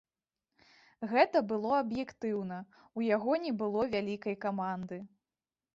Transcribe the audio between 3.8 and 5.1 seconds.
вялікай каманды.